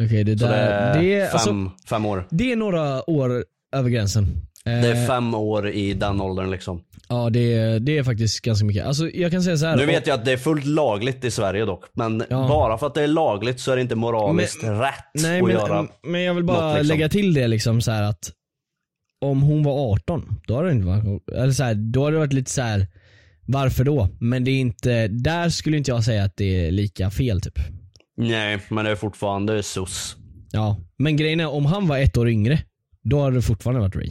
[0.02, 0.52] Okej, det Så där.
[0.52, 1.32] det är det, är, fem,
[1.66, 2.26] alltså, fem år.
[2.30, 4.26] det är några år över gränsen.
[4.70, 6.82] Det är Eh, fem år i den åldern liksom.
[7.08, 8.86] Ja, det är, det är faktiskt ganska mycket.
[8.86, 9.76] Alltså, jag kan säga så här.
[9.76, 11.84] Nu vet jag att det är fullt lagligt i Sverige dock.
[11.92, 12.48] Men Ja.
[12.48, 15.52] bara för att det är lagligt så är det inte moraliskt rätt Nej, att men,
[15.56, 15.86] göra.
[16.02, 16.96] men jag vill bara något, liksom.
[16.96, 18.32] lägga till det liksom så att
[19.20, 22.18] om hon var 18, då hade det inte varit, eller så här, då hade det
[22.20, 22.86] varit lite så här.
[23.46, 24.08] varför då?
[24.20, 27.58] Men det är inte, där skulle inte jag säga att det är lika fel typ.
[28.16, 30.16] Nej, men det är fortfarande sus.
[30.52, 32.58] Ja, men grejen är om han var ett år yngre,
[33.02, 34.10] då hade det fortfarande varit Ray.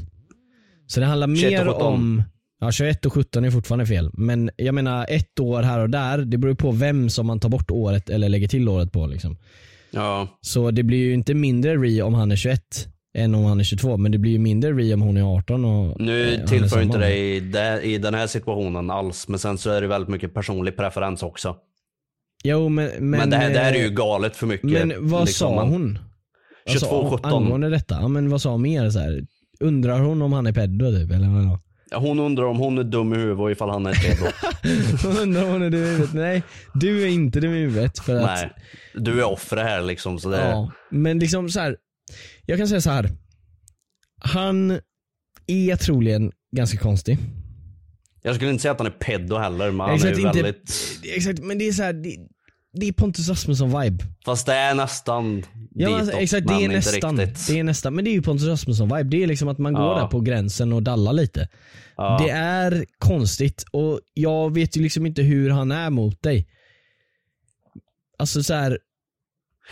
[0.89, 1.87] Så det handlar 21 och mer 17.
[1.87, 2.23] om,
[2.59, 4.09] ja 21 och 17 är fortfarande fel.
[4.13, 7.49] Men jag menar ett år här och där, det beror på vem som man tar
[7.49, 9.37] bort året eller lägger till året på liksom.
[9.91, 12.61] Ja, Så det blir ju inte mindre Ri om han är 21
[13.17, 15.65] än om han är 22, men det blir ju mindre Ri om hon är 18
[15.65, 19.27] och nu eh, är tillför inte det i, den här situationen alls.
[19.27, 21.55] Men sen så är det väldigt mycket personlig preferens också.
[22.43, 24.71] Jo men, men, Men, det, här, det här är eh, ju galet för mycket.
[24.71, 25.55] Men vad liksom.
[25.55, 25.99] sa hon?
[26.65, 27.33] Vad sa 22, hon 17.
[27.33, 29.25] Angående detta, ja, men vad sa hon mer så här?
[29.59, 31.59] Undrar hon om han är pedo typ eller vadå?
[31.91, 34.31] Hon undrar om hon är dum i huvudet och ifall han är pedo.
[35.07, 36.13] Hon undrar om hon är dum i huvudet.
[36.13, 36.43] Nej,
[36.73, 38.51] du är inte dum i huvudet för att Nej,
[38.93, 40.19] du är offret här liksom.
[40.19, 41.77] Så det, Ja, men liksom så här.
[42.45, 43.09] Jag kan säga så här.
[44.21, 44.79] Han
[45.47, 47.17] är troligen ganska konstig.
[48.21, 50.41] Jag skulle inte säga att han är pedo heller, men han Exakt, är ju inte-
[50.43, 50.75] väldigt...
[51.15, 51.93] Exakt, men det är så här.
[51.93, 52.15] Det,
[52.73, 54.03] det är Pontus Rasmusson vibe.
[54.25, 57.17] Fast det är nästan Ja, ditåt, exakt, det men är inte nästan.
[57.19, 57.47] riktigt.
[57.47, 57.95] Det är nästan.
[57.95, 59.09] Men det är ju Pontus Rasmusson vibe.
[59.17, 59.99] Det är liksom att man går Ja.
[59.99, 61.47] där på gränsen och dallar lite.
[61.97, 62.19] Ja.
[62.23, 66.47] Det är konstigt och jag vet ju liksom inte hur han är mot dig.
[68.17, 68.79] Alltså så här.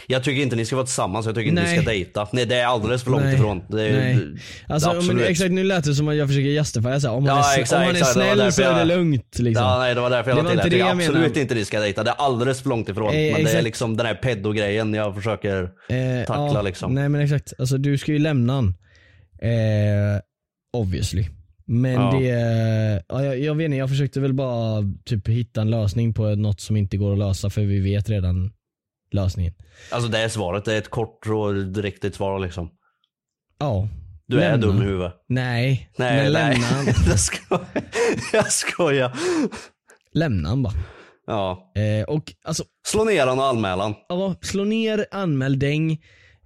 [0.08, 1.76] Jag tycker inte ni ska vara tillsammans, jag tycker inte Nej.
[1.76, 2.28] ni ska dejta.
[2.34, 3.36] Nej, det är alldeles för långt Nej.
[3.36, 3.62] ifrån.
[3.70, 4.28] Det är, Nej.
[4.68, 5.30] Alltså, men, absolut.
[5.30, 7.60] exakt, nu lät det som att jag försöker justify så här, om, han Ja, är,
[7.62, 8.14] exakt, om han är exakt.
[8.14, 9.40] Snäll så är det jag- lugnt.
[9.40, 9.66] Liksom.
[9.66, 10.78] Ja, nej, det var därför jag Det var till inte det.
[10.78, 11.42] Jag jag absolut menade.
[11.42, 12.04] inte ni ska dejta.
[12.04, 13.08] Det är alldeles för långt ifrån.
[13.08, 13.64] Eh, men det är exakt.
[13.64, 16.94] liksom den här pedo-grejen jag försöker Eh, tackla ja, liksom.
[16.94, 18.74] Nej men exakt, alltså du ska ju lämna han.
[19.42, 20.22] Eh,
[20.78, 21.26] obviously.
[21.70, 22.18] Men Ja.
[22.20, 26.36] det, ja, jag, jag vet inte, jag försökte väl bara typ hitta en lösning på
[26.36, 28.52] något som inte går att lösa för vi vet redan
[29.12, 29.54] lösningen.
[29.92, 30.66] Alltså det är svaret.
[30.66, 32.70] Det är ett kort och riktigt svar liksom.
[33.60, 33.88] Ja.
[34.28, 34.68] Du är lämna.
[34.68, 35.14] dum i huvudet.
[35.28, 36.54] Nej, Nej, men nej.
[36.54, 36.86] lämna han.
[37.08, 37.66] jag skojar.
[38.34, 39.12] Jag skojar.
[40.14, 40.74] lämna han bara.
[41.28, 41.72] Ja.
[41.76, 43.96] Eh, och alltså, Slå ner han och anmälan.
[44.10, 45.92] ja, slå ner, anmäl, däng,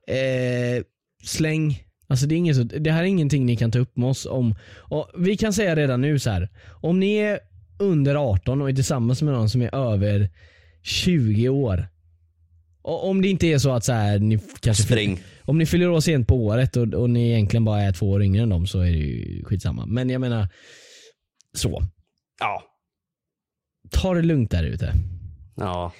[0.07, 0.83] eh,
[1.23, 1.83] släng.
[2.07, 4.25] Alltså det, är inget, så- det här är ingenting ni kan ta upp med oss
[4.25, 4.55] om.
[4.77, 6.49] Och vi kan säga redan nu så här.
[6.81, 7.39] om ni är
[7.79, 10.29] under 18 och är tillsammans med någon som är över
[10.83, 11.87] 20 år.
[12.83, 15.19] Om det inte är så att så här, ni kanske Spring.
[15.45, 18.23] om ni fyller år sent på året och, och ni egentligen bara är två år
[18.23, 19.85] yngre än dem så är det ju skitsamma.
[19.85, 20.47] Men jag menar,
[21.53, 21.83] så.
[22.39, 22.63] Ja.
[23.91, 24.93] Ta det lugnt där ute.
[25.55, 25.93] Ja.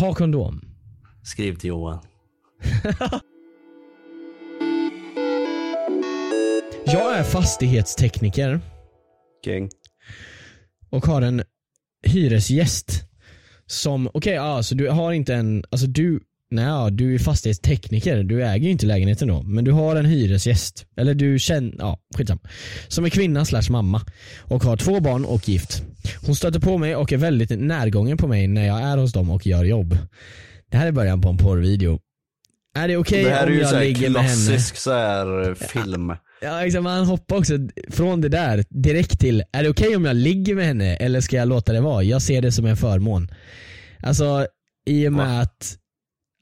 [0.00, 0.60] Ha kondom.
[1.22, 2.02] Skriv till Johan.
[6.86, 8.60] Jag är fastighetstekniker
[9.44, 9.70] King.
[10.90, 11.42] och har en
[12.06, 13.02] hyresgäst
[13.66, 18.44] som, okej ja, så du har inte en, alltså du, nej du är fastighetstekniker, du
[18.44, 22.40] äger ju inte lägenheten då, men du har en hyresgäst, eller du känner, ja skitsamma.
[22.88, 24.02] Som är kvinna slash mamma
[24.42, 25.82] och har två barn och gift.
[26.26, 29.30] Hon stöter på mig och är väldigt närgången på mig när jag är hos dem
[29.30, 29.98] och gör jobb.
[30.70, 32.00] Det här är början på en porrvideo.
[32.76, 34.46] Är det okej det här är om ju så jag här ligger med henne?
[34.46, 36.12] klassisk så här film.
[36.40, 37.54] Ja exakt, men han hoppar också
[37.90, 41.36] från det där direkt till, är det okej om jag ligger med henne eller ska
[41.36, 42.02] jag låta det vara?
[42.02, 43.28] Jag ser det som en förmån.
[44.02, 44.46] Alltså
[44.86, 45.76] i och med att,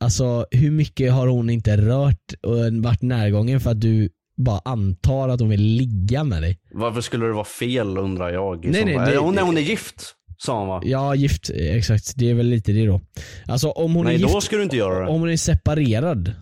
[0.01, 5.29] alltså hur mycket har hon inte rört och varit närgången för att du bara antar
[5.29, 6.59] att hon vill ligga med dig?
[6.73, 8.65] Varför skulle det vara fel undrar jag?
[8.65, 10.83] Nej, nej, det- hon, är, hon är gift, sa han va?
[10.85, 13.01] Ja gift, exakt, det är väl lite det då.
[13.47, 15.11] Alltså om hon nej, är gift, då ska du inte göra det.
[15.11, 16.33] om hon är separerad,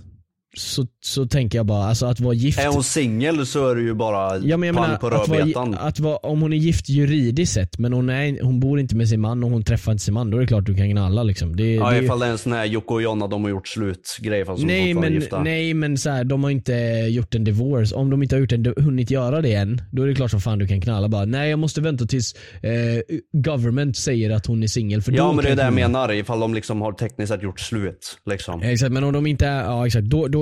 [0.56, 3.82] så, så tänker jag bara, alltså att vara gift Är hon singel så är det
[3.82, 5.74] ju bara Ja men jag pang menar, på att vara, rödbetan.
[5.74, 9.08] att vara, om hon är gift juridiskt sett men hon, är, hon bor inte med
[9.08, 11.22] sin man och hon träffar inte sin man, då är det klart du kan gnalla
[11.22, 11.56] liksom.
[11.56, 13.68] Det, Ja det, ifall det är en sån här Jocke och Jonna, de har gjort
[13.68, 15.42] slut grej fast nej, men, gifta.
[15.42, 16.72] nej men så här, de har inte
[17.08, 17.94] gjort en divorce.
[17.94, 20.40] Om de inte har gjort en, hunnit göra det än, då är det klart som
[20.40, 21.24] fan du kan knalla bara.
[21.24, 25.02] Nej jag måste vänta tills eh, government säger att hon är singel.
[25.06, 28.18] Ja men det är det jag menar, ifall de liksom har tekniskt sett gjort slut.
[28.26, 28.62] Liksom.
[28.62, 30.41] Exakt, men om de inte är, ja exakt, då, då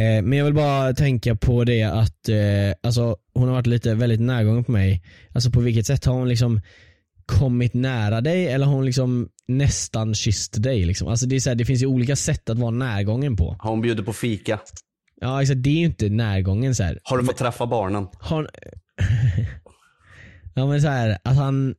[0.00, 2.36] Eh, men jag vill bara tänka på det att eh,
[2.82, 5.02] alltså, hon har varit lite väldigt närgången på mig.
[5.32, 6.60] Alltså på vilket sätt har hon liksom
[7.26, 10.84] kommit nära dig eller har hon liksom nästan kysst dig?
[10.84, 11.08] Liksom?
[11.08, 13.56] Alltså det, är så här, det finns ju olika sätt att vara närgången på.
[13.58, 14.60] Har hon bjudit på fika?
[15.20, 16.98] Ja exakt, det är ju inte närgången så här.
[17.02, 18.06] Har du fått träffa barnen?
[18.12, 18.50] Har...
[20.54, 21.74] ja men så här, att han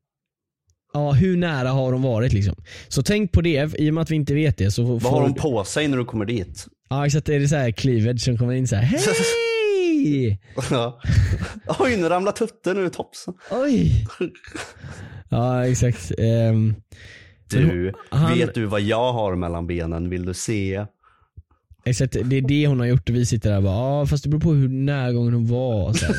[0.94, 2.56] Ja hur nära har de varit liksom?
[2.88, 5.22] Så tänk på det, i och med att vi inte vet det så Vad har
[5.22, 6.68] hon på sig när du kommer dit?
[6.90, 8.84] Ja exakt, är det så här cleavage som kommer in så här.
[8.84, 10.40] hej!
[10.72, 11.02] Ja.
[11.80, 13.34] Oj, nu ramlar tutten ur topsen.
[13.52, 14.06] Oj!
[15.30, 16.12] Ja exakt.
[16.18, 16.76] Ehm,
[17.50, 20.10] Du, han- vet du vad jag har mellan benen?
[20.10, 20.86] Vill du se?
[21.86, 24.24] Exakt, det är det hon har gjort och vi sitter där och bara ja fast
[24.24, 25.94] det beror på hur närgången hon var.
[25.94, 26.06] Så.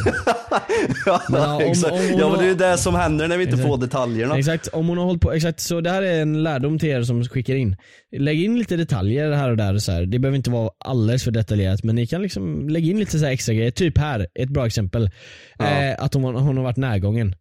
[1.07, 1.92] Ja, Men ja, om- exakt.
[1.92, 3.68] om ja men det är ju det som händer när vi inte Exakt.
[3.68, 4.38] får detaljerna.
[4.38, 7.03] Exakt, om hon har hållit på, exakt så det här är en lärdom till er
[7.03, 7.77] som skickar in.
[8.16, 10.07] Lägg in lite detaljer här och där och så här.
[10.07, 13.27] Det behöver inte vara alldeles för detaljerat men ni kan liksom lägga in lite så
[13.27, 13.70] extra grejer.
[13.70, 15.11] Typ här, ett bra exempel.
[15.59, 15.66] Ja.
[15.66, 17.35] Eh, att hon, hon har varit närgången.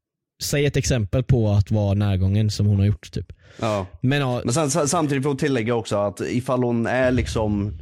[0.44, 3.28] Säg ett exempel på att vara närgången som hon har gjort typ.
[3.62, 3.86] Ja.
[4.02, 7.74] Men ja, Men sen, sa- samtidigt får jag tillägga också att ifall hon är liksom,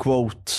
[0.00, 0.52] quote,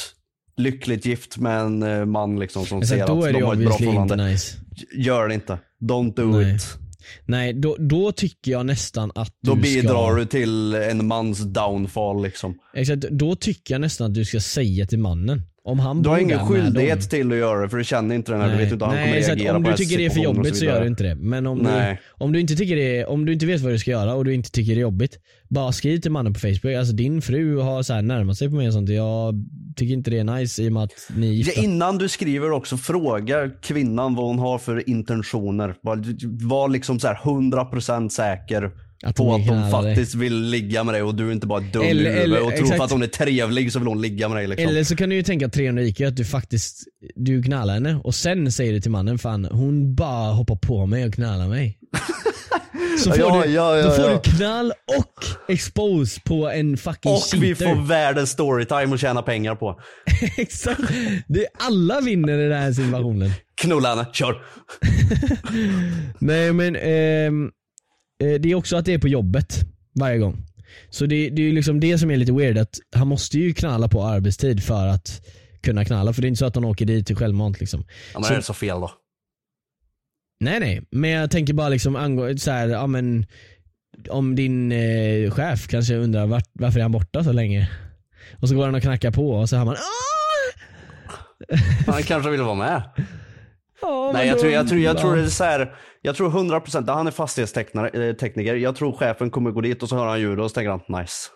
[0.58, 3.78] lyckligt gift med en eh, man liksom som ser då att de har ett bra
[3.78, 4.14] förhållande.
[4.14, 4.58] inte nice.
[4.96, 5.60] Gör det inte.
[5.82, 6.56] Don't do Nej.
[6.56, 6.78] it.
[7.26, 10.16] Nej, då, då tycker jag nästan att Då du bidrar ska...
[10.16, 12.56] du till en mans downfall liksom.
[12.74, 15.42] Exakt, då tycker jag nästan att du ska säga till mannen.
[15.64, 17.10] Om han Du har ingen skyldighet dem.
[17.10, 19.04] till att göra det för du känner inte den här, du vet inte hur han
[19.04, 20.76] kommer reagera Om på du den tycker det är för jobbigt så vidare.
[20.78, 21.16] gör du inte det.
[21.16, 23.92] Men om du, om, du inte tycker det, om du inte vet vad du ska
[23.92, 25.18] göra och du inte tycker det är jobbigt,
[25.50, 26.76] bara skriv till mannen på Facebook.
[26.80, 28.90] Alltså din fru har så här närmat sig på mig och sånt.
[28.90, 29.34] Jag
[29.76, 31.62] tycker inte det är nice i och med att ni är Ja, gifta.
[31.62, 35.76] innan du skriver också, fråga kvinnan vad hon har för intentioner.
[35.82, 36.04] Var,
[36.48, 38.72] var liksom så här 100% säker
[39.04, 39.72] Att på att hon dig.
[39.72, 42.62] faktiskt vill ligga med dig och du är inte bara dum Eller- eller- och tror
[42.62, 42.78] exakt.
[42.78, 44.70] för att hon är trevlig så vill hon ligga med dig liksom.
[44.70, 46.84] Eller så kan du ju tänka 300 IQ att du faktiskt,
[47.16, 51.06] du knallar henne och sen säger du till mannen fan hon bara hoppar på mig
[51.06, 51.78] och knallar mig.
[53.00, 57.12] Så får, Ja, du, ja, ja, då får du knall och expose på en fucking
[57.12, 57.76] och vi cheater.
[57.76, 59.80] får världens storytime att tjäna pengar på.
[60.38, 60.82] Exakt.
[61.28, 63.32] Det, alla vinner i den här situationen.
[63.62, 64.36] Knulla henne, kör!
[66.20, 67.50] Nej men ehm, eh,
[68.26, 69.60] det är också att det är på jobbet
[70.00, 70.46] varje gång.
[70.90, 73.88] Så det, det är liksom det som är lite weird att han måste ju knalla
[73.88, 75.22] på arbetstid för att
[75.64, 77.86] kunna knalla för det är inte så att han åker dit till självmant liksom.
[78.14, 78.92] Ja, men Så- är det så fel då?
[80.40, 83.26] Nej nej, men jag tänker bara liksom angående så här, ja men
[84.10, 87.70] om din eh, chef kanske undrar vart, varför är han borta så länge?
[88.40, 91.58] Och så går han och knackar på och så hör man "Åh!"
[91.94, 92.84] Han kanske vill vara med.
[93.82, 95.22] Ja, Nej jag tror, jag tror, jag tror ja.
[95.22, 99.62] det är så här, jag tror 100%, han är fastighetstekniker, jag tror chefen kommer gå
[99.62, 101.28] dit och så hör han ljud och så tänker han nice.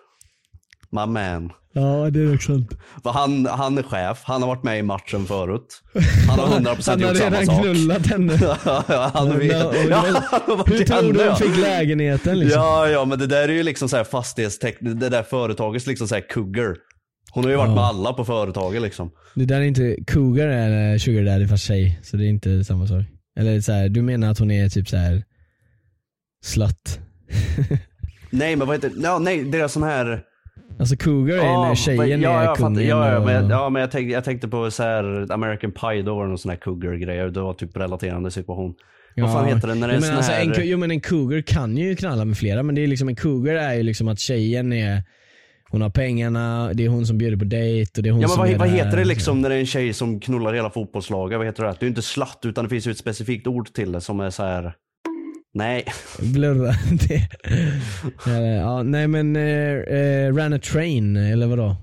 [0.91, 1.51] My man.
[1.73, 2.71] Ja det är också sant.
[3.03, 5.81] För han, han är chef, han har varit med i matchen förut.
[6.29, 7.61] Han har 100% Han har gjort samma redan sak.
[7.61, 8.33] knullat henne.
[8.87, 9.51] ja, han vet.
[9.51, 11.35] Ja, och det Ja, var- han har varit Hur tror du henne, ja.
[11.35, 12.61] fick lägenheten liksom?
[12.61, 16.07] Ja, ja, men det där är ju liksom så här fastighetsteknik, det där företagets liksom
[16.07, 16.75] så här kugger.
[17.35, 17.75] Hon har ju varit Ja.
[17.75, 19.11] med alla på företaget liksom.
[19.35, 22.63] Det där är inte, Cougar är eh, Sugar Daddy fast tjej, så det är inte
[22.63, 23.03] samma sak.
[23.39, 25.23] Eller så här, du menar att hon är typ så här
[26.45, 26.99] slut?
[28.29, 28.95] Nej men vad heter det?
[29.03, 30.23] Ja, nej det är sån här
[30.79, 33.91] Alltså Cougar är när tjejen ja, är kungen ja, ja, och, men, ja men jag
[33.91, 37.29] tänkte, jag tänkte på så här American Pie, då var det någon sån här cougar-grejer.
[37.29, 38.73] Det var typ relaterande situation.
[39.15, 40.59] Vad fan heter det när det är Jo, sån men alltså, här...
[40.61, 43.15] en, jo men en cougar kan ju knalla med flera men det är liksom en
[43.15, 45.03] cougar är ju liksom att tjejen är
[45.75, 48.27] hon har pengarna, det är hon som bjuder på dejt och det är hon Ja
[48.27, 50.69] men som vad, vad heter det liksom när det är en tjej som knullar hela
[50.69, 51.37] fotbollslaget?
[51.37, 51.75] Vad heter det?
[51.79, 54.29] Det är inte slatt utan det finns ju ett specifikt ord till det som är
[54.29, 54.73] så här.
[55.53, 55.85] Nej.
[56.33, 56.71] Blurra.
[57.07, 57.29] det.
[58.25, 61.75] Ja, ja, nej men eh, eh, run a train eller vadå?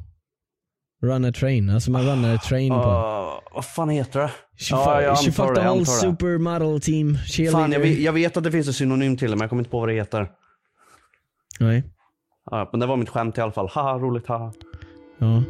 [1.03, 2.77] Run a train, alltså man runnar ett train på.
[2.77, 4.29] Uh, vad fan heter det?
[4.29, 7.19] She, Ja, fu- jag she fucked the whole supermodel team.
[7.53, 9.61] Fan jag vet, jag vet att det finns en synonym till det men jag kommer
[9.61, 10.29] inte på vad det heter.
[11.61, 11.85] Nej.
[12.51, 13.69] Ja, men det var mitt skämt i alla fall.
[13.73, 14.53] Haha roligt, haha.
[15.19, 15.43] Ja.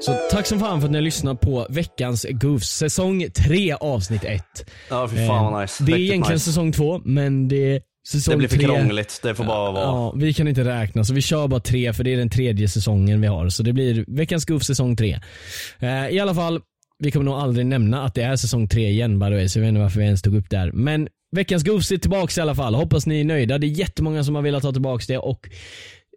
[0.00, 4.24] Så tack som fan för att ni har lyssnat på veckans Goofs säsong 3 avsnitt
[4.24, 4.42] 1.
[4.90, 5.84] Ja fy fan vad nice.
[5.84, 6.44] Det är Riktigt egentligen nice.
[6.44, 8.64] säsong 2 men det är säsong Det blir för 3.
[8.66, 9.84] krångligt, det får bara vara.
[9.84, 12.68] Ja, vi kan inte räkna så vi kör bara tre för det är den tredje
[12.68, 13.48] säsongen vi har.
[13.48, 15.20] Så det blir veckans Goof säsong 3.
[15.78, 16.60] Eh, I alla fall,
[16.98, 19.58] vi kommer nog aldrig nämna att det är säsong 3 igen by the way, så
[19.58, 20.72] jag vet inte varför vi ens tog upp det här.
[20.72, 22.74] Men veckans Goofs är tillbaks i alla fall.
[22.74, 23.58] Hoppas ni är nöjda.
[23.58, 25.48] Det är jättemånga som har velat ta tillbaks det och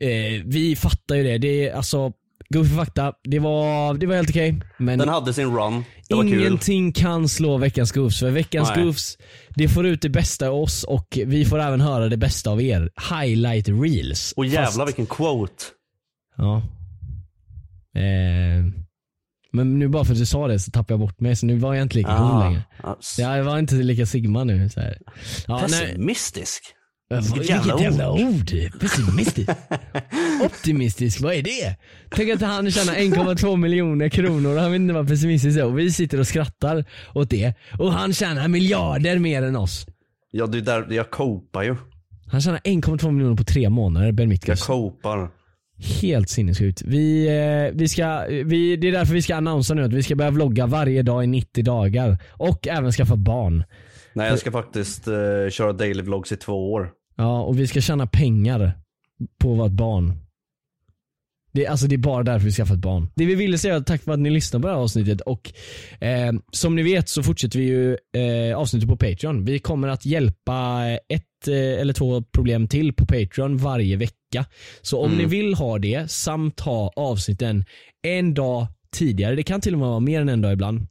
[0.02, 1.38] eh, vi fattar ju det.
[1.38, 2.12] Det är alltså,
[2.50, 4.62] Goofy fakta, det var, det var helt okej.
[4.78, 5.84] men Den hade sin run.
[6.10, 6.16] Det.
[6.16, 8.20] Ingenting kan slå veckans Goofs.
[8.20, 8.86] För veckans Nej.
[8.86, 9.18] Goofs,
[9.56, 12.62] det får ut det bästa av oss och vi får även höra det bästa av
[12.62, 12.90] er.
[13.22, 14.34] Highlight reels.
[14.38, 15.64] Och jävlar Fast- vilken quote.
[16.38, 16.62] Ja.
[18.00, 18.66] Eh,
[19.56, 21.58] men nu bara för att du sa det så tappade jag bort mig så nu
[21.58, 22.64] var jag inte lika cool längre.
[22.84, 24.70] Ja, Jag var inte lika sigma nu.
[24.70, 24.98] Så här.
[25.48, 25.60] Ja.
[25.60, 26.64] Pessimistisk.
[27.10, 28.80] Vilket Vilket jävla jävla ord.
[28.80, 29.50] Pessimistisk.
[30.46, 31.76] Optimistisk, vad är det?
[32.10, 35.80] Tänk att han tjänar 1,2 miljoner kronor och han vet inte vad pessimistisk är och
[35.80, 37.54] vi sitter och skrattar åt det.
[37.80, 39.86] Och han tjänar miljarder mer än oss.
[40.32, 41.76] Ja det är där, jag kopar ju.
[42.28, 44.68] Han tjänar 1,2 miljoner på tre månader, Ben Jag Mitkus.
[46.02, 46.82] Helt sinnessjukt.
[46.86, 50.16] Vi, eh, vi ska, vi, det är därför vi ska annonsa nu att vi ska
[50.16, 52.18] börja vlogga varje dag i 90 dagar.
[52.32, 53.64] Och även skaffa barn.
[54.14, 55.14] Nej jag ska faktiskt eh,
[55.52, 56.90] köra daily vlogs i två år.
[57.16, 58.72] Ja, och vi ska tjäna pengar
[59.40, 60.14] på ett barn.
[61.52, 63.08] Det, är- alltså det är bara därför vi ska skaffa ett barn.
[63.16, 65.54] Det vi ville säga tack för att ni lyssnade på det här avsnittet och
[66.00, 69.46] eh, som ni vet så fortsätter vi ju eh, avsnittet på Patreon.
[69.46, 74.46] Vi kommer att hjälpa ett eh, eller två problem till på Patreon varje vecka.
[74.82, 75.18] Så om Mm.
[75.18, 77.66] ni vill ha det samt ha avsnitten
[78.08, 80.88] en dag tidigare, det kan till och med vara mer än en dag ibland,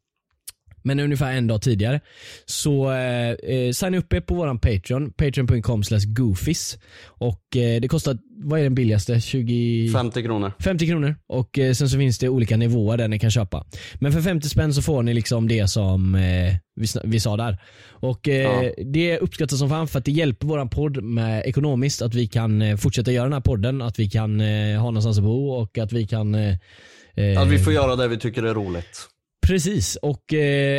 [0.82, 2.00] men ungefär en dag tidigare.
[2.46, 6.78] Så eh, eh, signa upp er på våran Patreon, patreon.com goofies.
[7.07, 9.20] Och eh, det kostar, vad är den billigaste?
[9.20, 9.88] 20...
[9.92, 10.53] 50 kronor.
[10.61, 13.64] 50 kronor och eh, sen så finns det olika nivåer där ni kan köpa.
[13.95, 17.59] Men för 50 spänn så får ni liksom det som eh, vi, vi sa där.
[17.88, 18.34] Och eh,
[18.64, 18.72] Ja.
[18.92, 22.62] det uppskattas som fan för att det hjälper våran podd med ekonomiskt att vi kan
[22.62, 25.78] eh, fortsätta göra den här podden, att vi kan eh, ha någonstans att bo och
[25.78, 26.55] att vi kan eh,
[27.38, 29.01] Att vi får göra det vi tycker är roligt.
[29.47, 30.32] Precis, och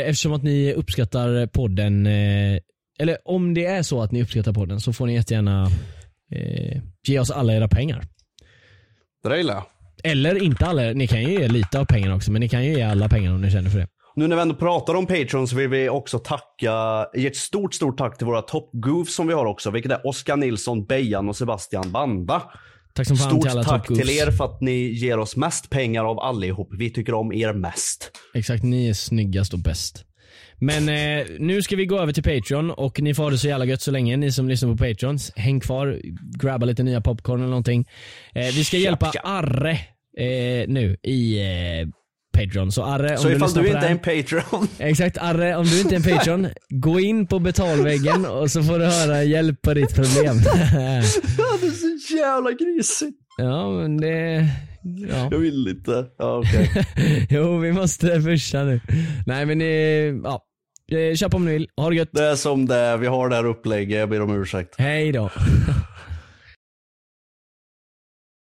[0.06, 2.06] eftersom att ni uppskattar podden,
[2.98, 5.70] eller om det är så att ni uppskattar podden så får ni jättegärna
[6.32, 8.04] eh, ge oss alla era pengar.
[9.22, 9.64] Det där gillar jag.
[10.04, 12.72] Eller inte alla, ni kan ju ge lite av pengarna också men ni kan ju
[12.72, 13.88] ge alla pengar om ni känner för det.
[14.16, 17.74] Nu när vi ändå pratar om Patreon så vill vi också tacka, ge ett stort,
[17.74, 21.28] stort tack till våra top goofs som vi har också, vilket är Oskar Nilsson, Bejan
[21.28, 22.42] och Sebastian Banda.
[22.94, 25.70] Tack som fan Stort till alla tack till er för att ni ger oss mest
[25.70, 26.68] pengar av allihop.
[26.78, 28.10] Vi tycker om er mest.
[28.34, 30.04] Exakt, ni är snyggast och bäst.
[30.58, 33.48] Men eh, nu ska vi gå över till Patreon och ni får ha det så
[33.48, 35.32] jävla gött så länge ni som lyssnar på Patreons.
[35.36, 36.00] Häng kvar,
[36.40, 37.88] grabba lite nya popcorn eller någonting.
[38.34, 39.12] Eh, vi ska hjälpa.
[39.24, 39.70] Arre
[40.18, 41.88] eh, nu i eh,
[42.36, 42.72] Patreon.
[42.72, 45.80] Så Arre om Så du ifall du inte är en Patreon, Exakt, Arre om du
[45.80, 49.74] inte är en Patreon, gå in på betalväggen och så får du höra hjälp på
[49.74, 50.36] ditt problem.
[50.44, 50.52] ja,
[51.60, 53.16] det är så jävla grisigt.
[53.38, 54.48] ja men det,
[55.10, 55.28] ja.
[55.30, 56.06] Jag vill inte.
[56.18, 56.70] Ja, okej.
[57.30, 58.80] Jo vi måste pusha nu.
[59.26, 59.66] Nej men eh,
[60.24, 60.42] ja,
[60.92, 62.08] Eh, köp om ni vill, ha det gött.
[62.12, 62.96] Det är som det är.
[62.96, 63.98] Vi har det här upplägget.
[63.98, 64.74] Jag ber om ursäkt.
[64.78, 65.30] Hej då.